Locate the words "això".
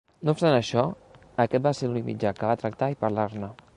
0.59-0.85